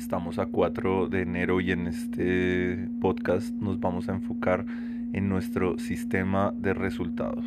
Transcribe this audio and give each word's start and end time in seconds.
Estamos 0.00 0.38
a 0.38 0.46
4 0.46 1.08
de 1.08 1.20
enero 1.20 1.60
y 1.60 1.72
en 1.72 1.86
este 1.86 2.88
podcast 3.02 3.52
nos 3.52 3.78
vamos 3.78 4.08
a 4.08 4.14
enfocar 4.14 4.64
en 5.12 5.28
nuestro 5.28 5.78
sistema 5.78 6.54
de 6.56 6.72
resultados. 6.72 7.44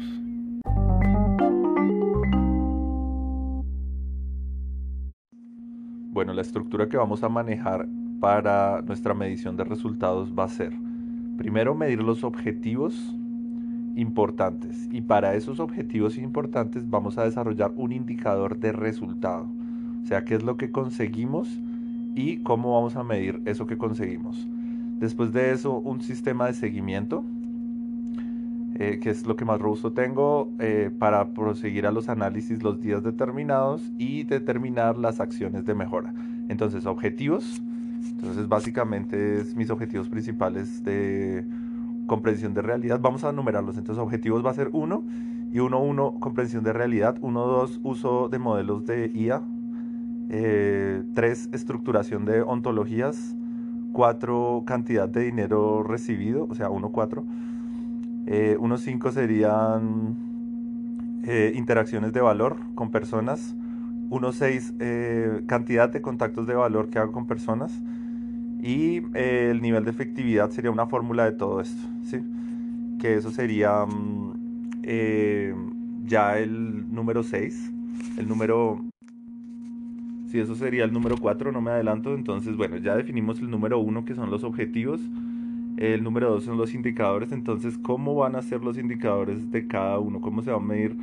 Bueno, 6.11 6.33
la 6.33 6.43
estructura 6.43 6.87
que 6.87 6.95
vamos 6.95 7.23
a 7.23 7.27
manejar 7.27 7.87
para 8.19 8.83
nuestra 8.83 9.15
medición 9.15 9.57
de 9.57 9.63
resultados 9.63 10.31
va 10.37 10.43
a 10.43 10.49
ser, 10.49 10.73
primero, 11.39 11.73
medir 11.73 12.03
los 12.03 12.23
objetivos 12.23 12.93
importantes. 13.95 14.87
Y 14.91 15.01
para 15.01 15.33
esos 15.33 15.59
objetivos 15.59 16.19
importantes 16.19 16.87
vamos 16.87 17.17
a 17.17 17.23
desarrollar 17.23 17.71
un 17.75 17.93
indicador 17.93 18.59
de 18.59 18.73
resultado, 18.73 19.49
o 20.03 20.05
sea, 20.05 20.23
qué 20.23 20.35
es 20.35 20.43
lo 20.43 20.55
que 20.55 20.69
conseguimos 20.69 21.49
y 22.15 22.37
cómo 22.37 22.73
vamos 22.75 22.95
a 22.95 23.03
medir 23.03 23.41
eso 23.45 23.67
que 23.67 23.77
conseguimos. 23.77 24.47
Después 24.99 25.33
de 25.33 25.51
eso, 25.51 25.79
un 25.79 26.01
sistema 26.01 26.47
de 26.47 26.53
seguimiento, 26.53 27.23
eh, 28.75 28.99
que 29.01 29.11
es 29.11 29.25
lo 29.27 29.35
que 29.35 29.45
más 29.45 29.61
robusto 29.61 29.91
tengo 29.93 30.51
eh, 30.59 30.89
para 30.97 31.33
proseguir 31.33 31.85
a 31.85 31.91
los 31.91 32.09
análisis 32.09 32.63
los 32.63 32.81
días 32.81 33.03
determinados 33.03 33.81
y 33.97 34.23
determinar 34.23 34.97
las 34.97 35.19
acciones 35.19 35.65
de 35.65 35.75
mejora. 35.75 36.13
Entonces, 36.49 36.85
objetivos. 36.85 37.61
Entonces, 38.09 38.47
básicamente 38.47 39.39
es 39.39 39.55
mis 39.55 39.69
objetivos 39.69 40.09
principales 40.09 40.83
de 40.83 41.45
comprensión 42.07 42.53
de 42.53 42.61
realidad. 42.61 42.99
Vamos 42.99 43.23
a 43.23 43.31
numerarlos. 43.31 43.77
Entonces, 43.77 44.01
objetivos 44.01 44.43
va 44.43 44.49
a 44.49 44.55
ser 44.55 44.69
1 44.71 45.03
y 45.51 45.59
1, 45.59 45.79
1, 45.79 46.19
comprensión 46.19 46.63
de 46.63 46.73
realidad. 46.73 47.17
1, 47.21 47.45
2, 47.45 47.79
uso 47.83 48.27
de 48.27 48.39
modelos 48.39 48.85
de 48.85 49.11
IA. 49.13 49.43
3, 50.33 51.45
eh, 51.45 51.49
estructuración 51.53 52.25
de 52.25 52.41
ontologías. 52.41 53.35
4, 53.93 54.63
cantidad 54.65 55.07
de 55.07 55.25
dinero 55.25 55.83
recibido, 55.83 56.47
o 56.49 56.55
sea, 56.55 56.69
1, 56.69 56.89
4. 56.89 57.23
Eh, 58.25 58.57
1, 58.59 58.77
5 58.77 59.11
serían 59.11 60.15
eh, 61.25 61.53
interacciones 61.55 62.11
de 62.11 62.21
valor 62.21 62.57
con 62.73 62.89
personas. 62.89 63.55
1, 64.09 64.31
6, 64.31 64.73
eh, 64.79 65.43
cantidad 65.47 65.89
de 65.89 66.01
contactos 66.01 66.47
de 66.47 66.55
valor 66.55 66.89
que 66.89 66.99
hago 66.99 67.11
con 67.11 67.27
personas. 67.27 67.71
Y 68.61 69.03
eh, 69.13 69.49
el 69.51 69.61
nivel 69.61 69.85
de 69.85 69.91
efectividad 69.91 70.49
sería 70.49 70.71
una 70.71 70.87
fórmula 70.87 71.25
de 71.25 71.33
todo 71.33 71.61
esto, 71.61 71.87
¿sí? 72.03 72.19
Que 72.99 73.15
eso 73.15 73.29
sería 73.29 73.85
mm, 73.85 74.33
ya 76.05 76.39
el 76.39 76.91
número 76.93 77.23
6. 77.23 77.71
El 78.17 78.27
número... 78.27 78.92
Si 80.33 80.39
eso 80.39 80.55
sería 80.55 80.83
el 80.83 80.91
número 80.91 81.15
4, 81.15 81.51
no 81.51 81.61
me 81.61 81.69
adelanto. 81.69 82.15
Entonces, 82.15 82.57
bueno, 82.57 82.77
ya 82.77 82.95
definimos 82.95 83.39
el 83.39 83.51
número 83.51 83.77
1, 83.77 84.03
que 84.03 84.15
son 84.15 84.31
los 84.31 84.43
objetivos. 84.43 84.99
El 85.77 86.03
número 86.03 86.31
2 86.31 86.43
son 86.43 86.57
los 86.57 86.73
indicadores. 86.73 87.31
Entonces, 87.31 87.77
¿cómo 87.77 88.15
van 88.15 88.35
a 88.35 88.41
ser 88.41 88.63
los 88.63 88.79
indicadores 88.79 89.51
de 89.51 89.67
cada 89.67 89.99
uno? 89.99 90.21
¿Cómo 90.21 90.41
se 90.41 90.49
va 90.49 90.57
a 90.57 90.59
medir? 90.59 90.97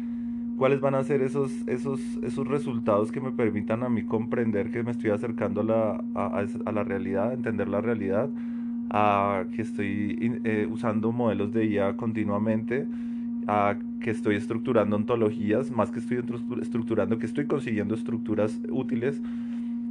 cuáles 0.58 0.80
van 0.80 0.96
a 0.96 1.04
ser 1.04 1.22
esos, 1.22 1.52
esos, 1.68 2.00
esos 2.22 2.46
resultados 2.46 3.12
que 3.12 3.20
me 3.20 3.30
permitan 3.30 3.82
a 3.82 3.88
mí 3.88 4.02
comprender 4.02 4.70
que 4.70 4.82
me 4.82 4.90
estoy 4.90 5.10
acercando 5.10 5.62
a 5.62 5.64
la, 5.64 6.04
a, 6.14 6.72
la 6.72 6.84
realidad, 6.84 7.30
a 7.30 7.32
entender 7.32 7.68
la 7.68 7.80
realidad, 7.80 8.28
a 8.90 9.44
que 9.54 9.62
estoy 9.62 10.40
eh, 10.44 10.68
usando 10.70 11.12
modelos 11.12 11.52
de 11.54 11.64
IA 11.64 11.96
continuamente, 11.96 12.86
a 13.50 13.76
que 14.00 14.10
estoy 14.10 14.36
estructurando 14.36 14.96
ontologías, 14.96 15.70
más 15.70 15.90
que 15.90 15.98
estoy 15.98 16.22
estructurando, 16.62 17.18
que 17.18 17.26
estoy 17.26 17.46
consiguiendo 17.46 17.94
estructuras 17.94 18.60
útiles 18.70 19.20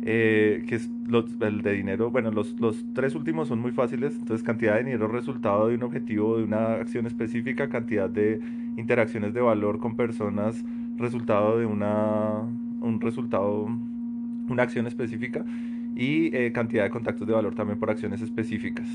eh, 0.02 0.64
que 0.68 0.76
es 0.76 0.90
el 1.42 1.62
de 1.62 1.74
dinero, 1.74 2.10
bueno, 2.10 2.32
los, 2.32 2.58
los, 2.60 2.86
tres 2.94 3.16
últimos 3.16 3.50
son 3.50 3.60
muy 3.60 3.72
fáciles, 3.72 4.16
entonces 4.16 4.44
cantidad 4.44 4.76
de 4.76 4.86
dinero 4.86 5.10
resultado 5.10 5.68
de 5.68 5.76
un 5.76 5.84
objetivo, 5.84 6.38
de 6.38 6.46
una 6.46 6.76
acción 6.76 7.06
específica, 7.06 7.68
cantidad 7.68 8.10
de 8.10 8.40
interacciones 8.78 9.34
de 9.34 9.42
valor 9.42 9.80
con 9.80 9.98
personas, 9.98 10.64
resultado 10.96 11.60
de 11.60 11.66
una, 11.66 12.40
un 12.40 13.02
resultado, 13.02 13.66
una 14.48 14.64
acción 14.64 14.88
específica 14.88 15.44
y 15.98 16.34
eh, 16.34 16.54
cantidad 16.54 16.84
de 16.84 16.92
contactos 16.92 17.28
de 17.28 17.34
valor 17.34 17.54
también 17.54 17.78
por 17.78 17.90
acciones 17.90 18.22
específicas. 18.22 18.88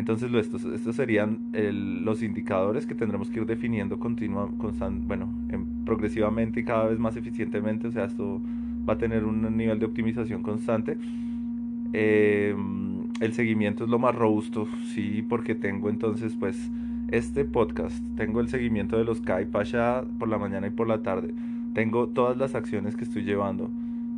Entonces 0.00 0.32
estos, 0.32 0.64
estos 0.64 0.96
serían 0.96 1.52
los 1.52 2.22
indicadores 2.22 2.86
que 2.86 2.94
tendremos 2.94 3.28
que 3.28 3.40
ir 3.40 3.44
definiendo 3.44 3.98
continua, 3.98 4.48
bueno, 5.06 5.28
progresivamente 5.84 6.60
y 6.60 6.64
cada 6.64 6.86
vez 6.86 6.98
más 6.98 7.16
eficientemente, 7.16 7.88
o 7.88 7.92
sea, 7.92 8.06
esto 8.06 8.40
va 8.88 8.94
a 8.94 8.98
tener 8.98 9.26
un 9.26 9.54
nivel 9.58 9.78
de 9.78 9.84
optimización 9.84 10.42
constante. 10.42 10.96
Eh, 11.92 12.56
el 13.20 13.32
seguimiento 13.34 13.84
es 13.84 13.90
lo 13.90 13.98
más 13.98 14.14
robusto, 14.14 14.66
sí, 14.94 15.22
porque 15.28 15.54
tengo 15.54 15.90
entonces 15.90 16.34
pues 16.34 16.70
este 17.10 17.44
podcast, 17.44 18.02
tengo 18.16 18.40
el 18.40 18.48
seguimiento 18.48 18.96
de 18.96 19.04
los 19.04 19.20
Kai 19.20 19.44
Pasha 19.44 20.04
por 20.18 20.28
la 20.30 20.38
mañana 20.38 20.68
y 20.68 20.70
por 20.70 20.88
la 20.88 21.02
tarde, 21.02 21.34
tengo 21.74 22.08
todas 22.08 22.38
las 22.38 22.54
acciones 22.54 22.96
que 22.96 23.04
estoy 23.04 23.24
llevando, 23.24 23.68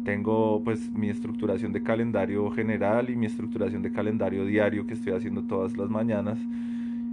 tengo 0.04 0.62
pues 0.64 0.90
mi 0.90 1.08
estructuración 1.08 1.72
de 1.72 1.82
calendario 1.82 2.50
general 2.50 3.10
y 3.10 3.16
mi 3.16 3.26
estructuración 3.26 3.82
de 3.82 3.92
calendario 3.92 4.44
diario 4.44 4.86
que 4.86 4.94
estoy 4.94 5.12
haciendo 5.12 5.42
todas 5.42 5.76
las 5.76 5.90
mañanas 5.90 6.38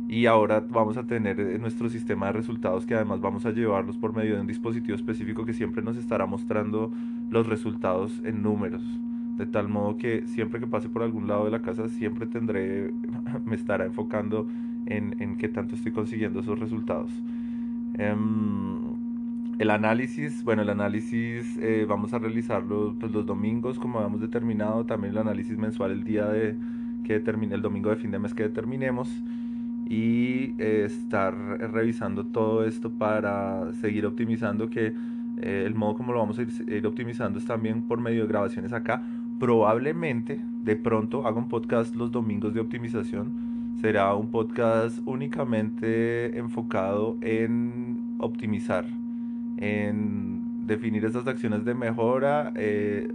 y 0.10 0.26
ahora 0.26 0.60
vamos 0.68 0.98
a 0.98 1.04
tener 1.04 1.40
eh, 1.40 1.60
nuestro 1.60 1.88
sistema 1.88 2.26
de 2.26 2.32
resultados 2.32 2.88
que 2.88 2.96
además 2.96 3.22
vamos 3.22 3.46
a 3.46 3.52
llevarlos 3.52 3.96
por 3.96 4.16
medio 4.16 4.34
de 4.34 4.42
un 4.42 4.48
dispositivo 4.48 4.96
específico 4.96 5.46
que 5.46 5.54
siempre 5.54 5.84
nos 5.84 5.98
estará 5.98 6.26
mostrando 6.26 6.92
los 7.30 7.46
resultados 7.46 8.20
en 8.26 8.42
números. 8.42 8.82
De 9.38 9.46
tal 9.46 9.70
modo 9.70 9.98
que 9.98 10.26
siempre 10.26 10.60
que 10.60 10.66
pase 10.66 10.90
por 10.90 11.04
algún 11.04 11.28
lado 11.28 11.46
de 11.46 11.52
la 11.52 11.62
casa 11.62 11.88
siempre 11.90 12.26
tendré, 12.26 12.92
me 13.46 13.56
estará 13.56 13.86
enfocando 13.86 14.48
en, 14.88 15.22
en 15.22 15.38
qué 15.38 15.48
tanto 15.48 15.76
estoy 15.76 15.92
consiguiendo 15.92 16.40
esos 16.40 16.58
resultados. 16.58 17.12
Em, 17.94 18.89
el 19.60 19.72
análisis, 19.72 20.42
bueno, 20.46 20.62
el 20.62 20.70
análisis 20.70 21.58
eh, 21.58 21.86
vamos 21.88 22.14
a 22.14 22.20
realizarlo 22.20 22.96
pues, 22.98 23.12
los 23.12 23.26
domingos 23.26 23.78
como 23.78 24.00
habíamos 24.00 24.22
determinado, 24.22 24.86
también 24.86 25.12
el 25.12 25.20
análisis 25.20 25.58
mensual 25.58 25.92
el 25.92 26.06
día 26.06 26.28
de 26.28 26.56
que 27.04 27.14
determine, 27.14 27.56
el 27.56 27.62
domingo 27.62 27.90
de 27.90 27.98
fin 27.98 28.10
de 28.10 28.20
mes 28.20 28.34
que 28.34 28.44
determinemos 28.44 29.10
y 29.86 30.56
eh, 30.60 30.84
estar 30.86 31.36
revisando 31.74 32.26
todo 32.26 32.64
esto 32.64 32.90
para 32.90 33.74
seguir 33.82 34.06
optimizando 34.06 34.70
que 34.70 34.94
eh, 35.42 35.64
el 35.66 35.76
modo 35.76 35.96
como 35.96 36.14
lo 36.14 36.20
vamos 36.20 36.40
a 36.40 36.44
ir, 36.44 36.88
optimizando 36.88 37.38
es 37.38 37.46
también 37.46 37.82
por 37.82 38.00
medio 38.00 38.22
de 38.22 38.28
grabaciones 38.30 38.72
acá. 38.72 39.04
Probablemente 39.42 40.40
de 40.64 40.76
pronto 40.78 41.28
haga 41.28 41.38
un 41.38 41.50
podcast 41.50 41.94
los 41.96 42.14
domingos 42.14 42.54
de 42.54 42.62
optimización. 42.62 43.76
Será 43.82 44.14
un 44.16 44.32
podcast 44.32 45.00
únicamente 45.06 46.38
enfocado 46.38 47.18
en 47.22 48.16
optimizar 48.20 48.86
en 49.60 50.68
definir 50.68 51.06
esas 51.06 51.28
acciones 51.28 51.66
de 51.66 51.74
mejora 51.74 52.52
eh, 52.56 53.12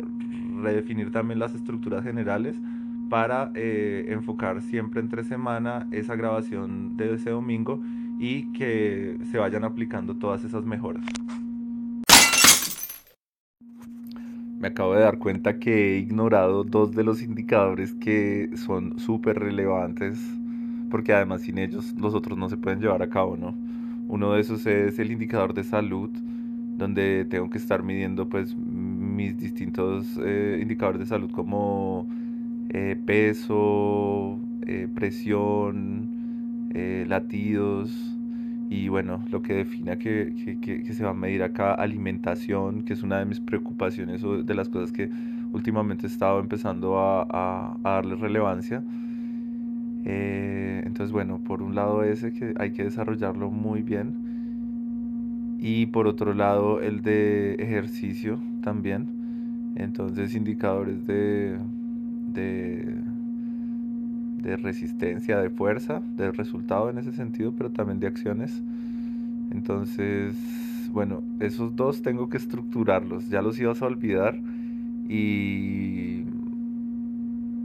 redefinir 0.63 1.13
también 1.13 1.39
las 1.39 1.55
estructuras 1.55 2.05
generales 2.05 2.57
para 3.11 3.51
eh, 3.55 4.07
enfocar 4.09 4.63
siempre 4.63 5.01
entre 5.01 5.25
semana 5.25 5.87
esa 5.93 6.17
grabación 6.17 6.97
de 6.97 7.15
ese 7.15 7.31
domingo 7.31 7.81
y 8.19 8.53
que 8.53 9.19
se 9.31 9.39
vayan 9.39 9.65
aplicando 9.65 10.17
todas 10.17 10.45
esas 10.45 10.65
mejoras. 10.65 11.05
Me 14.59 14.69
acabo 14.69 14.95
de 14.95 15.03
dar 15.03 15.19
cuenta 15.19 15.59
que 15.59 15.95
he 15.95 15.99
ignorado 15.99 16.65
dos 16.65 16.93
de 16.93 17.05
los 17.05 17.21
indicadores 17.21 17.95
que 17.95 18.51
son 18.57 18.99
súper 18.99 19.39
relevantes 19.39 20.19
porque 20.91 21.13
además 21.13 21.43
sin 21.43 21.59
ellos 21.59 21.93
los 21.99 22.15
otros 22.15 22.39
no 22.39 22.49
se 22.49 22.57
pueden 22.57 22.81
llevar 22.81 23.03
a 23.03 23.11
cabo, 23.11 23.37
¿no? 23.37 23.55
Uno 24.09 24.33
de 24.33 24.41
esos 24.41 24.67
es 24.67 24.99
el 24.99 25.11
indicador 25.11 25.55
de 25.55 25.65
salud, 25.65 26.11
donde 26.77 27.25
tengo 27.25 27.51
que 27.51 27.59
estar 27.59 27.83
midiendo 27.83 28.29
pues 28.29 28.55
mis 28.57 29.39
distintos 29.39 30.19
eh, 30.23 30.59
indicadores 30.61 31.01
de 31.01 31.07
salud 31.07 31.31
como 31.31 32.07
eh, 32.71 32.97
peso, 33.07 34.39
eh, 34.67 34.89
presión, 34.95 36.23
latidos 37.07 38.15
y 38.69 38.89
bueno, 38.89 39.25
lo 39.31 39.43
que 39.43 39.55
defina 39.55 39.97
que, 39.97 40.59
que, 40.61 40.93
se 40.93 41.05
va 41.05 41.11
a 41.11 41.15
medir 41.15 41.43
acá, 41.45 41.75
alimentación, 41.75 42.83
que 42.85 42.95
es 42.95 43.03
una 43.03 43.19
de 43.19 43.25
mis 43.27 43.39
preocupaciones 43.39 44.25
o 44.25 44.43
de 44.43 44.55
las 44.55 44.69
cosas 44.69 44.91
que 44.91 45.09
últimamente 45.53 46.07
he 46.07 46.11
estado 46.11 46.41
empezando 46.41 46.99
a, 46.99 47.27
a, 47.31 47.77
darle 47.83 48.17
relevancia. 48.17 48.83
Entonces 50.05 51.13
bueno, 51.13 51.39
por 51.39 51.63
un 51.63 51.75
lado 51.75 52.03
ese 52.03 52.33
que 52.33 52.55
hay 52.59 52.73
que 52.73 52.85
desarrollarlo 52.85 53.51
muy 53.51 53.83
bien 53.83 55.57
y 55.59 55.87
por 55.87 56.07
otro 56.07 56.35
lado 56.35 56.81
el 56.81 57.03
de 57.03 57.55
ejercicio 57.55 58.39
también. 58.63 59.73
Entonces 59.77 60.35
indicadores 60.35 61.07
de 61.07 61.57
de, 62.35 62.97
de 64.43 64.57
resistencia, 64.57 65.39
de 65.39 65.49
fuerza, 65.49 66.03
de 66.17 66.33
resultado 66.33 66.91
en 66.91 66.99
ese 66.99 67.13
sentido, 67.13 67.55
pero 67.57 67.71
también 67.71 68.01
de 68.01 68.09
acciones. 68.09 68.63
Entonces, 69.51 70.35
bueno, 70.93 71.23
esos 71.41 71.75
dos 71.77 72.03
tengo 72.03 72.29
que 72.29 72.37
estructurarlos, 72.37 73.31
ya 73.31 73.41
los 73.41 73.59
ibas 73.59 73.81
a 73.81 73.87
olvidar 73.87 74.39
y, 75.09 76.14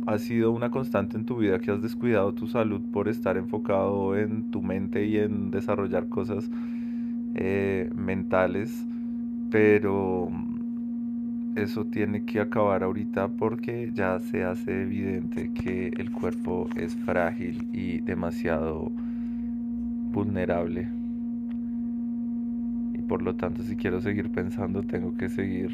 ha 0.09 0.17
sido 0.17 0.51
una 0.51 0.71
constante 0.71 1.17
en 1.17 1.25
tu 1.25 1.37
vida 1.37 1.59
que 1.59 1.69
has 1.69 1.83
descuidado 1.83 2.33
tu 2.33 2.47
salud 2.47 2.81
por 2.91 3.07
estar 3.07 3.37
enfocado 3.37 4.17
en 4.17 4.49
tu 4.49 4.63
mente 4.63 5.05
y 5.05 5.17
en 5.17 5.51
desarrollar 5.51 6.09
cosas 6.09 6.49
eh, 7.35 7.91
mentales, 7.95 8.87
pero 9.51 10.31
eso 11.55 11.85
tiene 11.85 12.25
que 12.25 12.39
acabar 12.39 12.81
ahorita 12.81 13.27
porque 13.27 13.91
ya 13.93 14.19
se 14.19 14.43
hace 14.43 14.81
evidente 14.81 15.51
que 15.53 15.89
el 15.89 16.11
cuerpo 16.11 16.67
es 16.75 16.95
frágil 16.95 17.67
y 17.71 17.99
demasiado 17.99 18.91
vulnerable. 20.11 20.87
Y 22.95 23.01
por 23.03 23.21
lo 23.21 23.35
tanto, 23.35 23.61
si 23.61 23.75
quiero 23.75 24.01
seguir 24.01 24.31
pensando, 24.31 24.81
tengo 24.81 25.15
que 25.15 25.29
seguir 25.29 25.69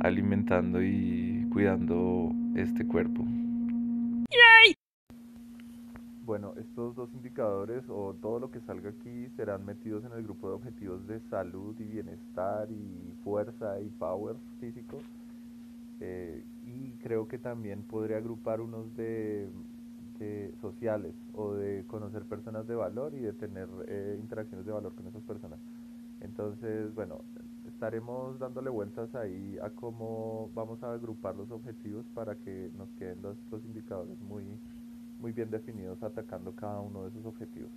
alimentando 0.00 0.82
y 0.82 1.46
cuidando 1.48 2.34
este 2.56 2.84
cuerpo. 2.84 3.24
Bueno, 6.24 6.54
estos 6.56 6.94
dos 6.94 7.12
indicadores 7.14 7.82
o 7.88 8.14
todo 8.22 8.38
lo 8.38 8.50
que 8.52 8.60
salga 8.60 8.90
aquí 8.90 9.28
serán 9.36 9.66
metidos 9.66 10.04
en 10.04 10.12
el 10.12 10.22
grupo 10.22 10.48
de 10.48 10.54
objetivos 10.54 11.04
de 11.08 11.18
salud 11.28 11.74
y 11.80 11.84
bienestar 11.84 12.70
y 12.70 13.12
fuerza 13.24 13.80
y 13.80 13.88
power 13.88 14.36
físico. 14.60 14.98
Eh, 15.98 16.44
y 16.64 16.92
creo 17.02 17.26
que 17.26 17.38
también 17.38 17.82
podría 17.82 18.18
agrupar 18.18 18.60
unos 18.60 18.94
de, 18.96 19.48
sociales 20.60 21.12
o 21.34 21.54
de 21.54 21.84
conocer 21.88 22.22
personas 22.22 22.68
de 22.68 22.76
valor 22.76 23.12
y 23.14 23.18
de 23.18 23.32
tener 23.32 23.68
eh, 23.88 24.16
interacciones 24.20 24.64
de 24.64 24.70
valor 24.70 24.94
con 24.94 25.08
esas 25.08 25.22
personas. 25.24 25.58
Entonces, 26.20 26.94
bueno, 26.94 27.22
estaremos 27.66 28.38
dándole 28.38 28.70
vueltas 28.70 29.12
ahí 29.16 29.58
a 29.60 29.70
cómo 29.70 30.50
vamos 30.54 30.80
a 30.84 30.92
agrupar 30.92 31.34
los 31.34 31.50
objetivos 31.50 32.06
para 32.14 32.36
que 32.36 32.70
nos 32.78 32.88
queden 32.92 33.20
los, 33.22 33.36
los 33.50 33.64
indicadores 33.64 34.20
muy, 34.20 34.44
muy 35.22 35.32
bien 35.32 35.50
definidos 35.50 36.02
atacando 36.02 36.54
cada 36.56 36.80
uno 36.80 37.04
de 37.04 37.10
esos 37.10 37.24
objetivos. 37.24 37.70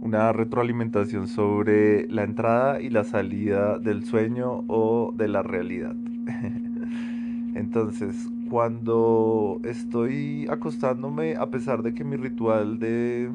Una 0.00 0.32
retroalimentación 0.32 1.26
sobre 1.26 2.08
la 2.08 2.22
entrada 2.22 2.80
y 2.80 2.88
la 2.90 3.02
salida 3.04 3.78
del 3.78 4.04
sueño 4.04 4.64
o 4.68 5.12
de 5.14 5.28
la 5.28 5.42
realidad. 5.42 5.94
Entonces, 7.54 8.14
cuando 8.48 9.60
estoy 9.64 10.46
acostándome, 10.48 11.34
a 11.36 11.50
pesar 11.50 11.82
de 11.82 11.92
que 11.92 12.04
mi 12.04 12.16
ritual 12.16 12.78
de 12.78 13.30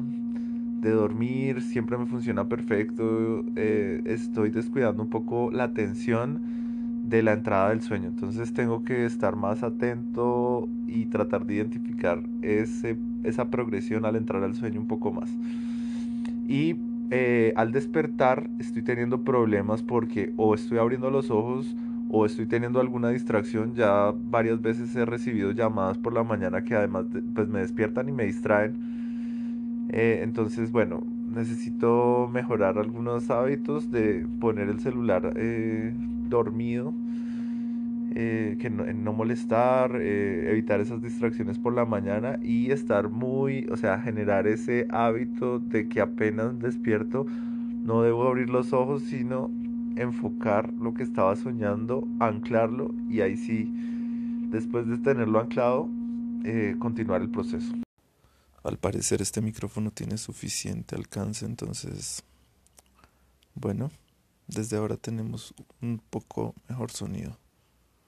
de 0.80 0.90
dormir, 0.90 1.62
siempre 1.62 1.96
me 1.96 2.06
funciona 2.06 2.48
perfecto, 2.48 3.44
eh, 3.56 4.02
estoy 4.04 4.50
descuidando 4.50 5.02
un 5.02 5.10
poco 5.10 5.50
la 5.50 5.64
atención 5.64 6.65
de 7.08 7.22
la 7.22 7.32
entrada 7.32 7.70
del 7.70 7.80
sueño, 7.80 8.08
entonces 8.08 8.52
tengo 8.52 8.84
que 8.84 9.04
estar 9.04 9.36
más 9.36 9.62
atento 9.62 10.68
y 10.86 11.06
tratar 11.06 11.46
de 11.46 11.54
identificar 11.54 12.20
ese, 12.42 12.96
esa 13.24 13.50
progresión 13.50 14.04
al 14.04 14.16
entrar 14.16 14.42
al 14.42 14.54
sueño 14.54 14.80
un 14.80 14.88
poco 14.88 15.12
más. 15.12 15.30
Y 16.48 16.76
eh, 17.10 17.52
al 17.56 17.72
despertar 17.72 18.50
estoy 18.58 18.82
teniendo 18.82 19.22
problemas 19.22 19.82
porque 19.82 20.32
o 20.36 20.54
estoy 20.54 20.78
abriendo 20.78 21.10
los 21.10 21.30
ojos 21.30 21.74
o 22.08 22.26
estoy 22.26 22.46
teniendo 22.46 22.80
alguna 22.80 23.10
distracción. 23.10 23.74
Ya 23.74 24.12
varias 24.30 24.60
veces 24.60 24.94
he 24.96 25.04
recibido 25.04 25.52
llamadas 25.52 25.98
por 25.98 26.12
la 26.12 26.24
mañana 26.24 26.62
que 26.62 26.74
además 26.74 27.06
pues 27.34 27.48
me 27.48 27.60
despiertan 27.60 28.08
y 28.08 28.12
me 28.12 28.24
distraen 28.24 28.96
eh, 29.88 30.20
entonces, 30.22 30.72
bueno, 30.72 31.02
necesito 31.34 32.28
mejorar 32.32 32.78
algunos 32.78 33.30
hábitos 33.30 33.90
de 33.90 34.26
poner 34.40 34.68
el 34.68 34.80
celular 34.80 35.32
eh, 35.36 35.94
dormido, 36.28 36.92
eh, 38.14 38.56
que 38.60 38.70
no, 38.70 38.84
no 38.84 39.12
molestar, 39.12 40.00
evitar 40.00 40.80
esas 40.80 41.02
distracciones 41.02 41.58
por 41.58 41.74
la 41.74 41.84
mañana 41.84 42.38
y 42.42 42.70
estar 42.70 43.08
muy, 43.08 43.66
o 43.70 43.76
sea, 43.76 44.00
generar 44.00 44.46
ese 44.46 44.86
hábito 44.90 45.58
de 45.58 45.88
que 45.88 46.00
apenas 46.00 46.58
despierto 46.58 47.24
no 47.24 48.02
debo 48.02 48.26
abrir 48.26 48.48
los 48.48 48.72
ojos, 48.72 49.02
sino 49.02 49.50
enfocar 49.96 50.72
lo 50.72 50.94
que 50.94 51.02
estaba 51.02 51.36
soñando, 51.36 52.06
anclarlo 52.20 52.90
y 53.08 53.20
ahí 53.20 53.36
sí, 53.36 53.70
después 54.50 54.86
de 54.86 54.98
tenerlo 54.98 55.40
anclado, 55.40 55.88
continuar 56.78 57.22
el 57.22 57.30
proceso. 57.30 57.74
Al 58.62 58.78
parecer 58.78 59.22
este 59.22 59.40
micrófono 59.40 59.90
tiene 59.90 60.16
suficiente 60.16 60.96
alcance, 60.96 61.46
entonces, 61.46 62.22
bueno, 63.54 63.90
desde 64.46 64.76
ahora 64.76 64.96
tenemos 64.96 65.54
un 65.82 65.98
poco 66.10 66.54
mejor 66.68 66.90
sonido. 66.90 67.38